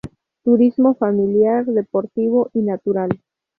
Turismo 0.43 0.95
familiar, 0.95 1.63
deportivo 1.67 2.49
y 2.53 2.61
natural. 2.63 3.19